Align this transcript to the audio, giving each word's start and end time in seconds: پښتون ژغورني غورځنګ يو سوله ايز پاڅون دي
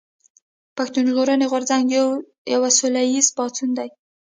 پښتون 0.75 1.03
ژغورني 1.11 1.45
غورځنګ 1.51 1.85
يو 2.55 2.61
سوله 2.77 3.01
ايز 3.09 3.27
پاڅون 3.37 3.69
دي 3.77 3.89